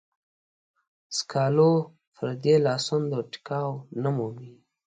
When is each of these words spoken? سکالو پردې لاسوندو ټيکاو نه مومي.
سکالو 1.17 1.71
پردې 2.15 2.55
لاسوندو 2.65 3.17
ټيکاو 3.31 3.71
نه 4.03 4.09
مومي. 4.15 4.51